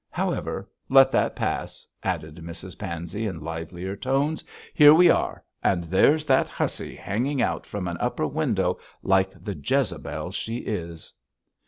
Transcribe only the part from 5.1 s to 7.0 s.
are, and there's that hussy